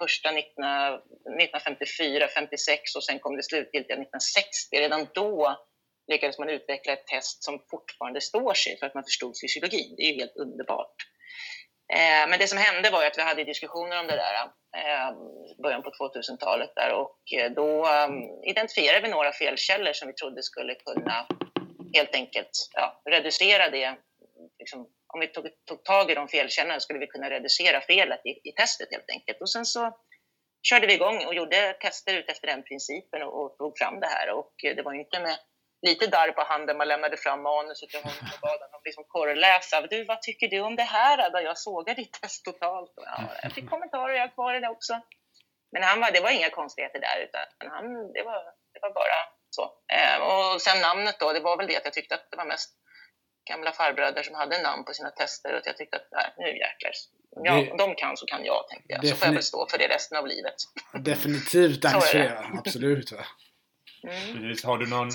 [0.02, 4.76] första 19, 1954, 56 och sen kom det slutgiltiga 1960.
[4.76, 5.58] Redan då
[6.12, 9.96] lyckades man utveckla ett test som fortfarande står sig för att man förstod fysiologin.
[9.98, 10.96] Det är ju helt underbart.
[11.94, 14.50] Eh, men det som hände var att vi hade diskussioner om det där
[15.58, 20.14] i början på 2000-talet där och eh, då ehm, identifierade vi några felkällor som vi
[20.14, 21.28] trodde skulle kunna
[21.94, 23.98] helt enkelt ja, reducera det.
[24.60, 24.80] Liksom,
[25.14, 28.52] om vi tog, tog tag i de felkällorna skulle vi kunna reducera felet i, i
[28.52, 29.42] testet helt enkelt.
[29.42, 29.98] Och sen så
[30.70, 34.08] körde vi igång och gjorde tester ut efter den principen och, och tog fram det
[34.08, 35.38] här och det var inte med
[35.82, 39.82] lite darr på handen man lämnade fram manuset till honom och bad honom liksom korrläsa.
[39.82, 41.32] Du, vad tycker du om det här?
[41.32, 42.94] Där jag sågar ditt test totalt.
[42.98, 45.02] Och ja, jag fick kommentarer, jag har kvar det också.
[45.72, 49.20] Men han var, det var inga konstigheter där, utan han, det, var, det var bara
[49.50, 49.64] så.
[49.94, 52.46] Eh, och sen namnet då, det var väl det att jag tyckte att det var
[52.46, 52.70] mest
[53.50, 56.92] gamla farbröder som hade namn på sina tester och jag tyckte att nej, nu jäklar,
[57.36, 59.08] om jag, de kan så kan jag, tänkte jag.
[59.08, 60.56] Så får jag väl stå för det resten av livet.
[60.94, 63.12] Definitivt engagerad, absolut.
[63.12, 63.26] Va?
[64.04, 64.56] Mm.
[64.64, 65.12] Har du någon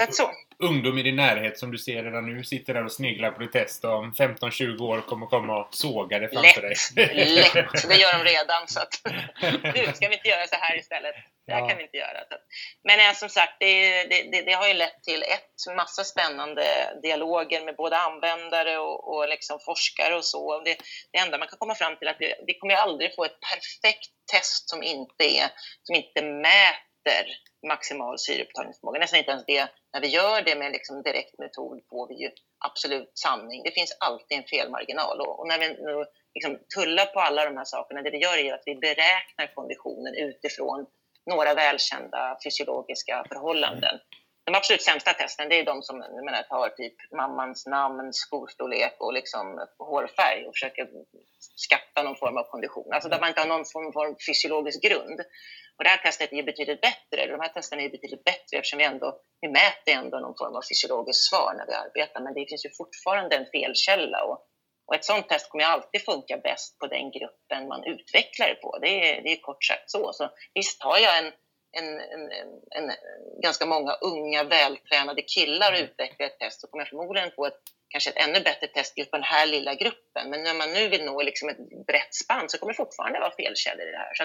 [0.59, 3.53] ungdom i din närhet som du ser redan nu sitter där och sneglar på ditt
[3.53, 7.35] test och om 15-20 år kommer komma och såga det framför lätt, dig?
[7.35, 7.89] Lätt!
[7.89, 8.69] Det gör de redan.
[8.69, 9.01] Så att,
[9.75, 11.15] du, ska vi inte göra så här istället?
[11.47, 11.69] Det här ja.
[11.69, 12.21] kan vi inte göra.
[12.85, 16.65] Men äh, som sagt, det, det, det, det, har ju lett till ett massa spännande
[17.03, 20.63] dialoger med både användare och, och liksom forskare och så.
[20.65, 20.77] Det,
[21.13, 23.41] det enda man kan komma fram till är att vi, vi kommer aldrig få ett
[23.41, 25.49] perfekt test som inte, är,
[25.83, 27.27] som inte mäter mäter
[27.67, 28.99] maximal syreupptagningsförmåga.
[29.01, 29.69] Nästan inte ens det.
[29.93, 33.63] När vi gör det med liksom direkt metod får vi ju absolut sanning.
[33.65, 37.65] Det finns alltid en felmarginal och, när vi nu liksom tullar på alla de här
[37.65, 40.87] sakerna, det vi gör är att vi beräknar konditionen utifrån
[41.27, 43.99] några välkända fysiologiska förhållanden.
[44.45, 49.13] De absolut sämsta testen det är de som menar, tar typ mammans namn, skostorlek och
[49.13, 50.89] liksom hårfärg och försöker
[51.57, 52.93] skatta någon form av kondition.
[52.93, 55.21] Alltså där man inte har någon form av fysiologisk grund.
[55.79, 57.27] Och det här testet är ju betydligt bättre.
[57.27, 60.63] De här testerna är betydligt bättre eftersom vi ändå vi mäter ändå någon form av
[60.71, 62.21] fysiologiskt svar när vi arbetar.
[62.21, 64.39] Men det finns ju fortfarande en felkälla och,
[64.87, 68.79] och ett sådant test kommer alltid funka bäst på den gruppen man utvecklar det på.
[68.79, 70.13] Det är, det är kort sagt så.
[70.13, 71.33] så visst har jag en,
[71.79, 72.23] en, en,
[72.77, 72.87] en,
[73.43, 77.63] ganska många unga vältränade killar och utvecklar ett test så kommer jag förmodligen få ett
[77.89, 80.31] kanske ett ännu bättre test just på den här lilla gruppen.
[80.31, 83.37] Men när man nu vill nå liksom ett brett spann så kommer det fortfarande vara
[83.37, 84.15] felkällor i det här.
[84.15, 84.25] Så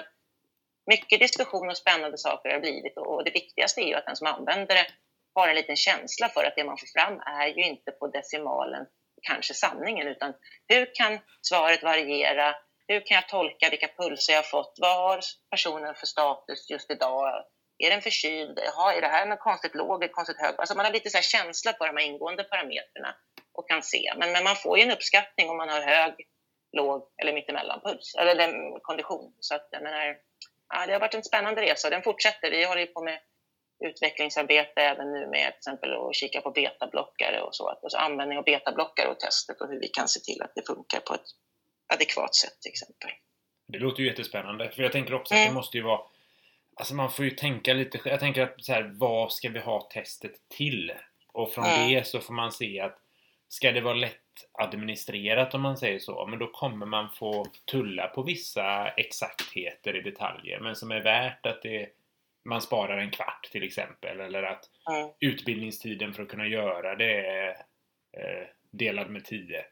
[0.90, 4.28] mycket diskussion och spännande saker har blivit och det viktigaste är ju att den som
[4.28, 4.88] använder det
[5.36, 8.86] har en liten känsla för att det man får fram är ju inte på decimalen
[9.22, 10.34] kanske sanningen utan
[10.68, 12.56] hur kan svaret variera?
[12.88, 14.78] Hur kan jag tolka vilka pulser jag fått?
[14.82, 17.44] Vad har personen för status just idag?
[17.78, 18.60] Är den förkyld?
[18.66, 20.56] Jaha, är det här något konstigt låg eller konstigt hög?
[20.58, 23.16] Alltså man har lite så känsla på de här ingående parametrarna
[23.54, 24.14] och kan se.
[24.18, 26.14] Men, men man får ju en uppskattning om man har hög,
[26.78, 29.34] låg eller mittemellanpuls eller, eller kondition.
[29.40, 30.16] Så att jag menar,
[30.70, 32.52] ja, det har varit en spännande resa och den fortsätter.
[32.52, 33.20] Vi håller på med
[33.86, 37.70] utvecklingsarbete även nu med till exempel att kika på betablockare och så.
[37.70, 41.00] Alltså användning av betablockare och testet och hur vi kan se till att det funkar
[41.00, 41.30] på ett
[41.94, 43.12] adekvat sätt till exempel.
[43.68, 44.72] Det låter ju jättespännande.
[44.72, 45.44] För jag tänker också mm.
[45.44, 46.02] att det måste ju vara
[46.80, 49.82] Alltså man får ju tänka lite Jag tänker att så här, vad ska vi ha
[49.82, 50.92] testet till?
[51.28, 51.90] Och från mm.
[51.90, 52.98] det så får man se att
[53.48, 58.08] ska det vara lätt administrerat om man säger så, men då kommer man få tulla
[58.08, 61.90] på vissa exaktheter i detaljer men som är värt att det,
[62.46, 65.10] man sparar en kvart till exempel eller att mm.
[65.20, 67.50] utbildningstiden för att kunna göra det är
[68.18, 69.66] eh, delad med 10.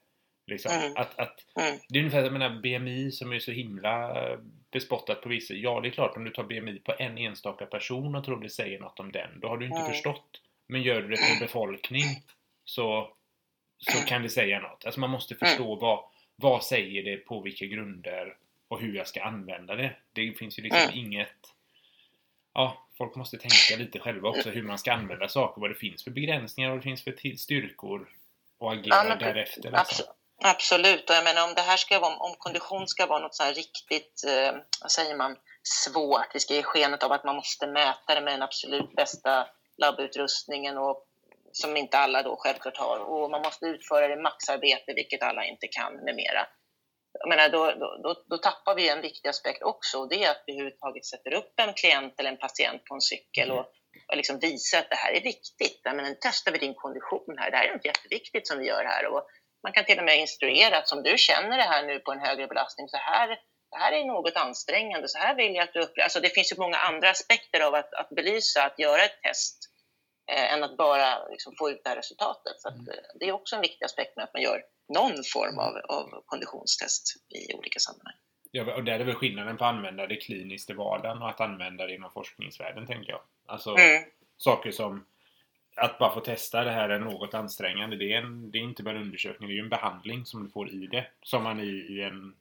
[0.47, 0.71] Liksom.
[0.71, 0.93] Mm.
[0.95, 1.80] Att, att, mm.
[1.89, 4.15] Det är ungefär, menar BMI som är så himla
[4.71, 5.53] bespottat på vissa.
[5.53, 8.49] Ja, det är klart om du tar BMI på en enstaka person och tror det
[8.49, 9.91] säger något om den, då har du inte mm.
[9.91, 10.41] förstått.
[10.67, 12.03] Men gör du det på en befolkning
[12.65, 13.13] så
[13.77, 14.85] så kan det säga något.
[14.85, 15.79] Alltså man måste förstå mm.
[15.79, 16.03] vad,
[16.35, 18.37] vad säger det på vilka grunder
[18.67, 19.95] och hur jag ska använda det.
[20.13, 20.97] Det finns ju liksom mm.
[20.97, 21.53] inget...
[22.53, 26.03] Ja, folk måste tänka lite själva också hur man ska använda saker, vad det finns
[26.03, 28.09] för begränsningar, vad det finns för styrkor
[28.57, 29.71] och agera ja, därefter.
[29.71, 30.05] Liksom.
[30.43, 33.43] Absolut, och jag menar om det här ska vara, om kondition ska vara något så
[33.43, 37.67] här riktigt, eh, vad säger man, svårt, det ska ge skenet av att man måste
[37.67, 41.06] mäta det med den absolut bästa labbutrustningen och
[41.61, 45.67] som inte alla då självklart har och man måste utföra det maxarbete, vilket alla inte
[45.67, 46.47] kan med mera.
[47.19, 47.71] Jag menar, då,
[48.03, 51.33] då, då, tappar vi en viktig aspekt också och det är att vi överhuvudtaget sätter
[51.33, 53.65] upp en klient eller en patient på en cykel och,
[54.09, 55.81] och liksom visar att det här är viktigt.
[55.83, 58.65] Jag menar, nu testar vi din kondition här, det här är något jätteviktigt som vi
[58.67, 59.23] gör här och
[59.63, 62.19] man kan till och med instruera att som du känner det här nu på en
[62.19, 63.27] högre belastning, så här,
[63.71, 66.03] det här är något ansträngande, så här vill jag att du upplever.
[66.03, 69.57] Alltså det finns ju många andra aspekter av att, att belysa, att göra ett test
[70.27, 72.61] eh, än att bara liksom, få ut det här resultatet.
[72.61, 72.87] Så att, mm.
[72.89, 74.63] eh, det är också en viktig aspekt med att man gör
[74.93, 78.15] någon form av, av konditionstest i olika sammanhang.
[78.51, 81.41] Ja, och där är väl skillnaden på att använda det kliniskt i vardagen och att
[81.41, 83.21] använda det inom forskningsvärlden, tänker jag.
[83.45, 84.03] Alltså, Mm.
[84.37, 85.05] saker som
[85.75, 87.95] att bara få testa det här är något ansträngande.
[87.95, 90.43] Det är, en, det är inte bara en undersökning, det är ju en behandling som
[90.43, 91.07] du får i det.
[91.21, 92.35] Som man i, i en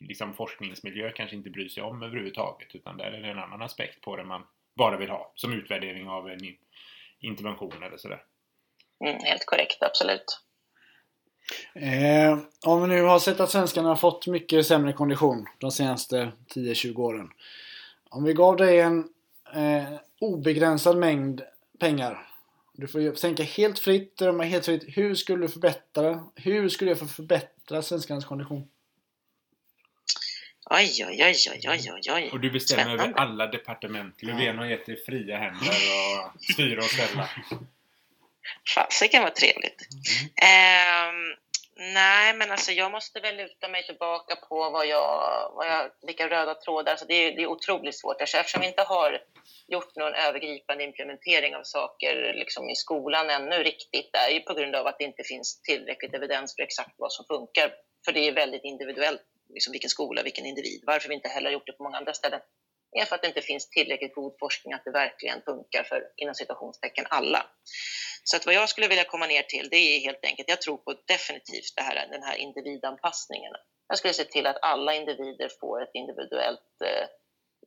[0.00, 2.74] liksom, forskningsmiljö kanske inte bryr sig om överhuvudtaget.
[2.74, 4.46] Utan där är det en annan aspekt på det man
[4.76, 5.32] bara vill ha.
[5.34, 6.38] Som utvärdering av en
[7.22, 8.22] intervention eller sådär.
[9.04, 10.40] Mm, helt korrekt, absolut.
[11.74, 16.32] Eh, om vi nu har sett att svenskarna har fått mycket sämre kondition de senaste
[16.54, 17.30] 10-20 åren.
[18.10, 19.08] Om vi gav dig en
[19.54, 21.42] eh, obegränsad mängd
[21.78, 22.28] pengar.
[22.74, 24.84] Du får ju sänka helt fritt, drömma helt fritt.
[24.86, 28.68] Hur skulle du förbättra, hur skulle jag få förbättra svenskarnas kondition?
[30.74, 31.36] Oj, oj, oj,
[31.68, 32.30] oj, oj, oj.
[32.32, 33.20] Och du bestämmer över Spännande.
[33.20, 34.22] alla departement.
[34.22, 37.28] Löfven har gett dig fria händer och styra och ställa.
[38.74, 39.88] Fasiken vad trevligt.
[40.42, 41.34] Ehm,
[41.94, 46.28] nej, men alltså jag måste väl luta mig tillbaka på vad jag, vad jag, vilka
[46.28, 46.92] röda trådar.
[46.92, 48.20] Alltså det, är, det är otroligt svårt.
[48.20, 49.20] Alltså eftersom vi inte har
[49.68, 54.54] gjort någon övergripande implementering av saker liksom i skolan ännu riktigt, det är ju på
[54.54, 57.72] grund av att det inte finns tillräckligt evidens för exakt vad som funkar.
[58.04, 60.84] För det är väldigt individuellt, liksom vilken skola, vilken individ.
[60.86, 62.40] Varför vi inte heller gjort det på många andra ställen
[63.00, 66.34] är för att det inte finns tillräckligt god forskning att det verkligen funkar för inom
[66.34, 67.46] citationstecken alla.
[68.24, 70.76] Så att vad jag skulle vilja komma ner till det är helt enkelt, jag tror
[70.76, 73.52] på definitivt det här, den här individanpassningen.
[73.88, 77.06] Jag skulle se till att alla individer får ett individuellt eh,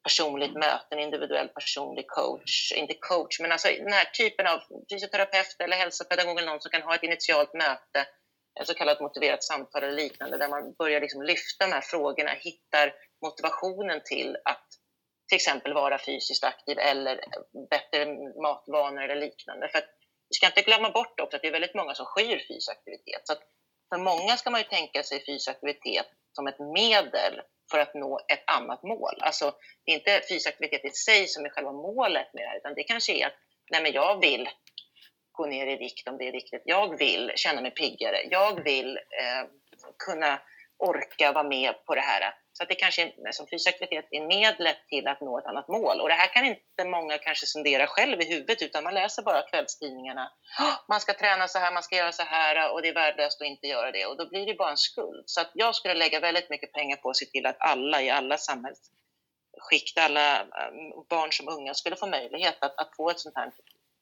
[0.04, 4.60] personligt möte, en individuell personlig coach, inte coach, men alltså den här typen av
[4.92, 8.08] fysioterapeut eller hälsopedagog eller någon som kan ha ett initialt möte,
[8.62, 12.32] ett så kallat motiverat samtal eller liknande, där man börjar liksom lyfta de här frågorna,
[12.32, 14.68] hittar motivationen till att
[15.28, 17.22] till exempel vara fysiskt aktiv eller
[17.70, 18.06] bättre
[18.42, 19.70] matvanor eller liknande.
[19.70, 19.90] För att
[20.30, 23.22] vi ska inte glömma bort också att det är väldigt många som skyr fysisk aktivitet.
[23.24, 23.44] Så att
[23.94, 27.42] för många ska man ju tänka sig fysisk aktivitet som ett medel
[27.72, 29.16] för att nå ett annat mål.
[29.22, 32.58] Alltså, det är inte fysisk aktivitet i sig som är själva målet med det här,
[32.58, 33.34] utan det kanske är att
[33.72, 34.50] nej men jag vill
[35.36, 36.62] gå ner i vikt om det är viktigt.
[36.66, 38.18] Jag vill känna mig piggare.
[38.30, 39.48] Jag vill eh,
[40.06, 40.40] kunna
[40.78, 42.34] orka vara med på det här.
[42.58, 45.68] Så att det kanske är, som fysisk aktivitet är medlet till att nå ett annat
[45.68, 46.02] mål.
[46.02, 49.42] Och det här kan inte många kanske sondera själv i huvudet utan man läser bara
[49.42, 50.32] kvällstidningarna.
[50.88, 53.48] Man ska träna så här, man ska göra så här och det är värdelöst att
[53.48, 54.06] inte göra det.
[54.06, 55.24] Och då blir det bara en skuld.
[55.26, 58.10] Så att jag skulle lägga väldigt mycket pengar på att se till att alla i
[58.10, 60.72] alla samhällsskikt, alla eh,
[61.10, 63.52] barn som unga skulle få möjlighet att, att få ett sånt här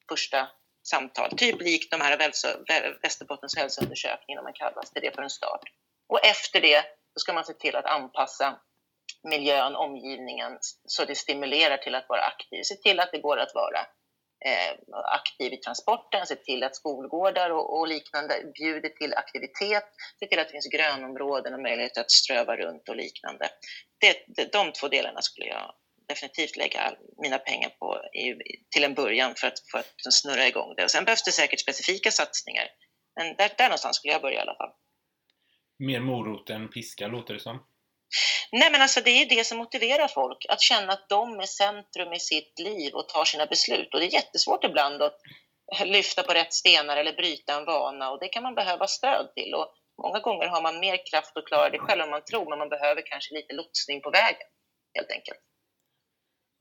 [0.08, 0.48] första
[0.86, 1.30] samtal.
[1.36, 2.64] Typ likt de här Välso-
[3.02, 5.62] Västerbottens hälsoundersökning, om man kallas till det för en start.
[6.08, 6.82] Och efter det
[7.14, 8.60] så ska man se till att anpassa
[9.28, 12.62] miljön, omgivningen, så det stimulerar till att vara aktiv.
[12.62, 13.80] Se till att det går att vara
[14.44, 19.84] eh, aktiv i transporten, se till att skolgårdar och, och liknande bjuder till aktivitet,
[20.20, 23.48] se till att det finns grönområden och möjlighet att ströva runt och liknande.
[24.00, 25.74] Det, det, de två delarna skulle jag
[26.08, 28.34] definitivt lägga mina pengar på i,
[28.70, 30.84] till en början för att, för att snurra igång det.
[30.84, 32.68] Och sen behövs det säkert specifika satsningar.
[33.16, 34.70] Men där, där någonstans skulle jag börja i alla fall.
[35.78, 37.66] Mer morot än piska, låter det som.
[38.52, 42.12] Nej, men alltså det är det som motiverar folk, att känna att de är centrum
[42.12, 43.94] i sitt liv och tar sina beslut.
[43.94, 45.18] Och det är jättesvårt ibland att
[45.84, 49.54] lyfta på rätt stenar eller bryta en vana och det kan man behöva stöd till.
[49.54, 52.58] Och många gånger har man mer kraft att klara det själv än man tror, men
[52.58, 54.48] man behöver kanske lite lotsning på vägen,
[54.94, 55.38] helt enkelt.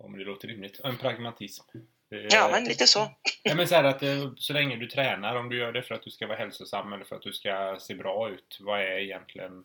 [0.04, 0.80] Ja, men det låter rimligt.
[0.84, 1.64] En pragmatism.
[2.10, 3.00] Det- Ja, men lite så.
[3.44, 6.04] Ja, men så att eh, så länge du tränar, om du gör det för att
[6.04, 9.64] du ska vara hälsosam eller för att du ska se bra ut, vad är egentligen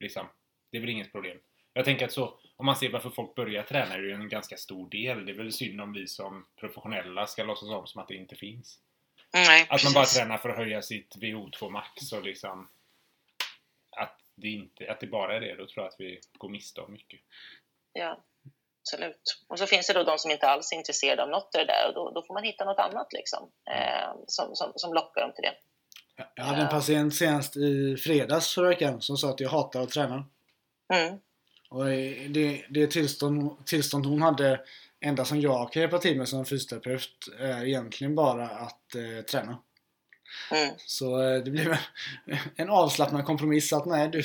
[0.00, 0.26] liksom?
[0.70, 1.38] Det är väl inget problem.
[1.72, 4.28] Jag tänker att så, om man ser varför folk börjar träna är det ju en
[4.28, 5.26] ganska stor del.
[5.26, 8.36] Det är väl synd om vi som professionella ska låtsas om som att det inte
[8.36, 8.78] finns.
[9.32, 10.18] Nej, Att man bara precis.
[10.18, 12.68] tränar för att höja sitt VO2 max och liksom
[13.96, 16.80] att det, inte, att det bara är det, då tror jag att vi går miste
[16.80, 17.20] om mycket.
[17.92, 18.24] Ja,
[18.84, 19.42] absolut.
[19.48, 21.72] Och så finns det då de som inte alls är intresserade av något av det
[21.72, 25.20] där och då, då får man hitta något annat liksom, eh, som, som, som lockar
[25.20, 25.54] dem till det.
[26.34, 29.90] Jag hade en patient senast i fredags förra veckan som sa att jag hatar att
[29.90, 30.24] träna.
[30.94, 31.18] Mm.
[31.70, 31.84] Och
[32.28, 34.60] det, det tillstånd, tillstånd hon hade,
[35.00, 39.58] enda som jag kan hjälpa till med som fysioterapeut, är egentligen bara att eh, träna.
[40.50, 40.74] Mm.
[40.78, 41.76] Så eh, det blev
[42.56, 44.22] en avslappnad kompromiss att nej du,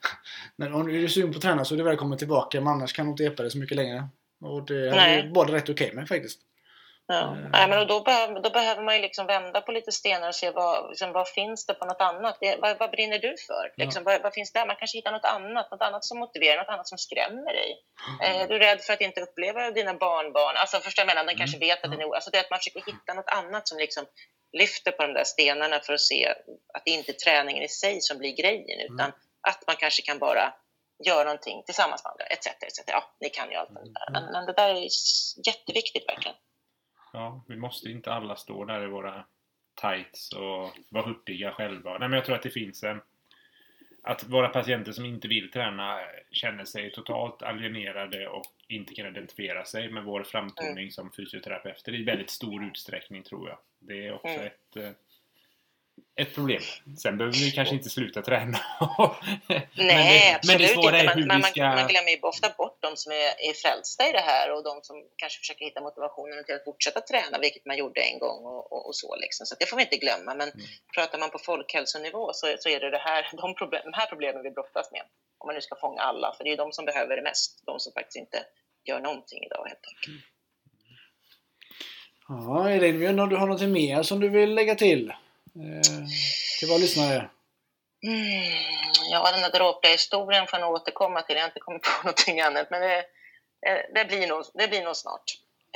[0.56, 2.92] men om du är sugen på att träna så är du välkommen tillbaka men annars
[2.92, 4.08] kan du inte hjälpa dig så mycket längre.
[4.40, 6.40] Och det är båda rätt okej med faktiskt.
[7.08, 7.32] Ja.
[7.32, 7.50] Mm.
[7.50, 10.50] Nej, men då, behöver, då behöver man ju liksom vända på lite stenar och se
[10.50, 12.38] vad, liksom, vad finns det på något annat.
[12.40, 13.72] Det, vad, vad brinner du för?
[13.76, 14.66] Liksom, vad, vad finns där?
[14.66, 17.82] Man kanske hittar något annat, något annat som motiverar, något annat som skrämmer dig.
[18.22, 20.56] Eh, är du rädd för att inte uppleva dina barnbarn?
[20.56, 22.14] Alltså, förstår jag menar, den kanske vet att den är...
[22.14, 24.04] Alltså, det är att man försöker hitta något annat som liksom
[24.52, 26.34] lyfter på de där stenarna för att se
[26.74, 29.12] att det inte är träningen i sig som blir grejen, utan
[29.48, 30.54] att man kanske kan bara
[31.04, 32.46] gör någonting tillsammans med andra, etc.
[32.46, 32.80] etc.
[32.86, 34.10] Ja, ni kan ju allt det där.
[34.12, 34.88] Men, men det där är
[35.46, 36.36] jätteviktigt verkligen.
[37.12, 39.24] Ja, vi måste inte alla stå där i våra
[39.80, 41.90] tights och vara hurtiga själva.
[41.98, 43.00] Nej, men jag tror att det finns en...
[44.02, 49.64] Att våra patienter som inte vill träna känner sig totalt alienerade och inte kan identifiera
[49.64, 50.90] sig med vår framtoning Mm.
[50.90, 53.58] som fysioterapeuter i väldigt stor utsträckning tror jag.
[53.78, 54.46] Det är också Mm.
[54.46, 54.90] ett, eh,
[56.20, 56.62] ett problem.
[57.02, 58.58] Sen behöver vi kanske inte sluta träna.
[59.48, 61.26] Nej, men det, absolut men det inte.
[61.26, 61.62] Man, ska...
[61.80, 64.74] man glömmer ju ofta bort de som är, är frälsta i det här och de
[64.82, 68.72] som kanske försöker hitta motivationen till att fortsätta träna, vilket man gjorde en gång och,
[68.72, 69.16] och, och så.
[69.16, 69.46] Liksom.
[69.46, 70.34] Så det får vi inte glömma.
[70.34, 70.66] Men Mm.
[70.94, 74.42] pratar man på folkhälsonivå så, så är det, det här, de, problem, de här problemen
[74.42, 75.02] vi brottas med.
[75.38, 77.62] Om man nu ska fånga alla, för det är de som behöver det mest.
[77.66, 78.38] De som faktiskt inte
[78.84, 80.24] gör någonting idag helt enkelt.
[82.28, 85.12] Ja, Elin, du har något mer som du vill lägga till?
[85.62, 86.06] Eh,
[86.58, 87.30] till våra lyssnare?
[88.06, 88.52] Mm,
[89.10, 91.36] ja, den där dråpliga historien får jag nog återkomma till.
[91.36, 92.98] Jag har inte kommit på någonting annat, men det,
[93.66, 95.24] eh, det, blir, nog, det blir nog snart.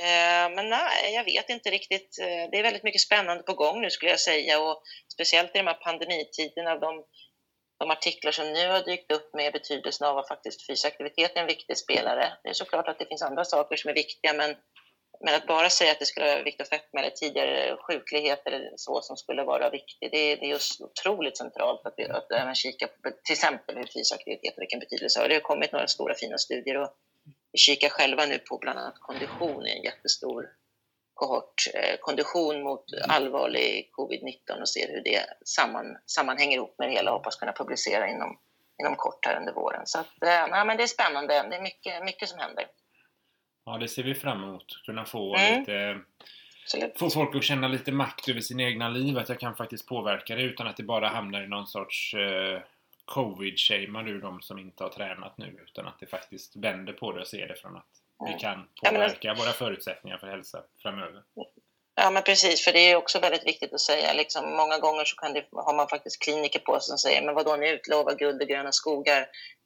[0.01, 2.19] Eh, Men nej, jag vet inte riktigt.
[2.21, 5.59] Eh, det är väldigt mycket spännande på gång nu skulle jag säga och speciellt i
[5.59, 6.77] de här pandemitiderna.
[6.77, 7.05] De,
[7.79, 11.41] de artiklar som nu har dykt upp med betydelsen av att faktiskt fysisk aktivitet är
[11.41, 12.33] en viktig spelare.
[12.43, 14.57] Det är såklart att det finns andra saker som är viktiga, men,
[15.25, 19.01] men att bara säga att det skulle vara viktigt fetma eller tidigare sjuklighet eller så
[19.03, 22.87] som skulle vara viktig, det, är- det är just otroligt centralt att, att även kika
[22.87, 25.29] på till exempel hur fysisk aktivitet och vilken betydelse har.
[25.29, 26.91] Det har kommit några stora fina studier och
[27.53, 30.49] vi kikar själva nu på bland annat kondition i en jättestor
[31.15, 36.93] kohort, eh, kondition mot allvarlig covid-19 och ser hur det samman, sammanhänger ihop med det
[36.93, 38.39] hela och hoppas kunna publicera inom,
[38.83, 39.83] inom kort här under våren.
[39.87, 41.35] Så att, eh, nej, men det är spännande.
[41.51, 42.67] Det är mycket, mycket som händer.
[43.73, 44.83] Ja, det ser vi fram emot.
[44.87, 45.61] Kunna få Mm.
[45.61, 45.99] lite...
[46.65, 46.99] Absolut.
[46.99, 49.19] Få folk att känna lite makt över sina egna liv.
[49.19, 52.61] Att jag kan faktiskt påverka det utan att det bara hamnar i någon sorts eh,
[53.05, 55.61] covid-shamear ur de som inte har tränat nu.
[55.69, 57.87] Utan att det faktiskt vänder på det och ser det från att
[58.21, 58.39] vi Mm.
[58.39, 61.23] kan Ja, men- påverka våra förutsättningar för hälsa framöver.
[61.95, 64.13] Ja, men precis, för det är också väldigt viktigt att säga.
[64.13, 67.35] Liksom, många gånger så kan det, har man faktiskt kliniker på sig som säger, men
[67.35, 69.21] vadå, ni utlovar guld och gröna skogar,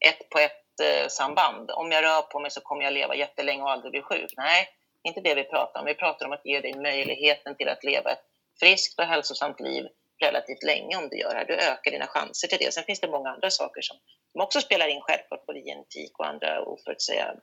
[0.08, 0.63] ett på ett
[1.08, 1.70] samband.
[1.70, 4.34] Om jag rör på mig så kommer jag leva jättelänge och aldrig bli sjuk.
[4.36, 4.68] Nej,
[5.02, 5.86] inte det vi pratar om.
[5.86, 8.24] Vi pratar om att ge dig möjligheten till att leva ett
[8.60, 9.84] friskt och hälsosamt liv
[10.20, 11.44] relativt länge om du gör det här.
[11.44, 12.74] Du ökar dina chanser till det.
[12.74, 13.96] Sen finns det många andra saker som,
[14.32, 17.36] som också spelar in självklart, både genetik och andra oförutsägbara.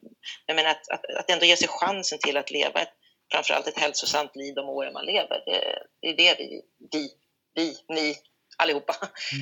[0.45, 2.93] Jag menar att, att, att ändå ge sig chansen till att leva ett
[3.31, 5.43] framförallt ett hälsosamt liv de åren man lever.
[5.45, 7.09] Det, det är det vi, vi,
[7.53, 8.15] vi, ni
[8.57, 8.95] allihopa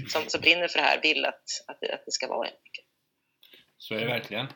[0.09, 2.47] som, som brinner för det här vill att, att, det, att det ska vara.
[2.47, 2.88] enkelt.
[3.81, 4.47] Så är det verkligen.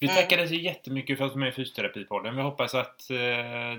[0.00, 0.16] Vi Mm.
[0.16, 2.36] tackar dig så jättemycket för att du var med i Fysioterapipodden.
[2.36, 3.16] Vi hoppas att eh,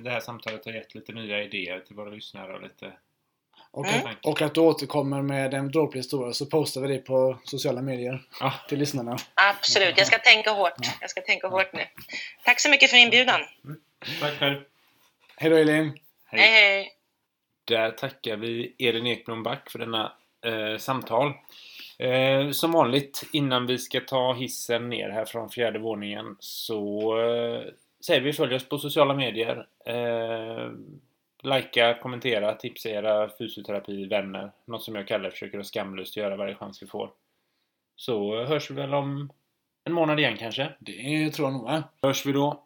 [0.03, 2.91] det här samtalet har gett lite nya idéer till våra lyssnare och lite
[3.71, 4.05] Och, Mm.
[4.07, 7.81] att, och att du återkommer med en dråplig historia så postar vi det på sociala
[7.81, 9.17] medier Ja, till lyssnarna.
[9.33, 10.73] Absolut, jag ska tänka hårt.
[11.01, 11.85] Jag ska tänka hårt nu.
[12.45, 13.41] Tack så mycket för inbjudan.
[14.19, 14.61] tack själv.
[15.37, 15.99] Hej då Elin!
[16.25, 16.91] Hej, hej.
[17.65, 21.33] Där tackar vi Elin Ekblom Back för denna eh, samtal.
[21.97, 27.61] Eh, som vanligt innan vi ska ta hissen ner här från fjärde våningen så eh,
[28.05, 29.67] säger vi följ oss på sociala medier.
[29.85, 30.71] Eh,
[31.43, 34.51] Likea, kommentera, tipsa era fysioterapivänner.
[34.65, 37.11] Något som jag kallar försöker att skamlöst göra varje chans vi får.
[37.95, 39.31] Så hörs vi väl om
[39.83, 40.73] en månad igen kanske.
[40.79, 41.83] Det tror jag nog va?
[42.01, 42.63] Hörs vi då.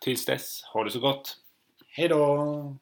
[0.00, 1.36] Tills dess, ha det så gott!
[1.88, 2.76] Hej då!